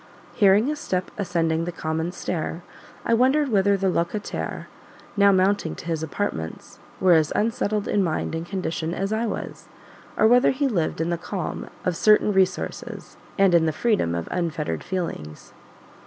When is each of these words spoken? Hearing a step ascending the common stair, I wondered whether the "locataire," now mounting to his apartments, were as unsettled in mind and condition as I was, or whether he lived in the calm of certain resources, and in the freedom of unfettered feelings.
Hearing 0.33 0.71
a 0.71 0.75
step 0.75 1.11
ascending 1.19 1.65
the 1.65 1.71
common 1.71 2.11
stair, 2.11 2.63
I 3.05 3.13
wondered 3.13 3.49
whether 3.49 3.77
the 3.77 3.85
"locataire," 3.85 4.65
now 5.15 5.31
mounting 5.31 5.75
to 5.75 5.85
his 5.85 6.01
apartments, 6.01 6.79
were 6.99 7.13
as 7.13 7.31
unsettled 7.35 7.87
in 7.87 8.03
mind 8.03 8.33
and 8.33 8.43
condition 8.43 8.95
as 8.95 9.13
I 9.13 9.27
was, 9.27 9.67
or 10.17 10.25
whether 10.25 10.49
he 10.49 10.67
lived 10.67 11.01
in 11.01 11.11
the 11.11 11.19
calm 11.19 11.69
of 11.85 11.95
certain 11.95 12.33
resources, 12.33 13.15
and 13.37 13.53
in 13.53 13.67
the 13.67 13.71
freedom 13.71 14.15
of 14.15 14.27
unfettered 14.31 14.83
feelings. 14.83 15.53